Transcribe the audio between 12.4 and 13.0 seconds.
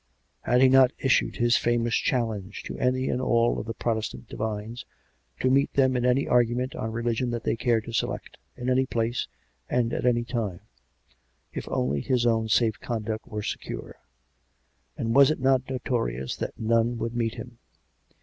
safe